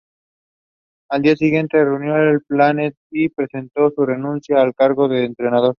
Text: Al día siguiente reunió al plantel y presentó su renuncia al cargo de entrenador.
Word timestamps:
Al 1.11 1.21
día 1.21 1.35
siguiente 1.35 1.77
reunió 1.85 2.15
al 2.15 2.41
plantel 2.47 2.95
y 3.11 3.29
presentó 3.29 3.91
su 3.91 4.03
renuncia 4.03 4.59
al 4.59 4.73
cargo 4.73 5.07
de 5.07 5.25
entrenador. 5.25 5.69